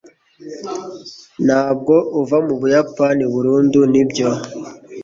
ntabwo 1.45 1.93
uva 2.21 2.37
mubuyapani 2.45 3.23
burundu, 3.33 3.79
nibyo 3.91 4.29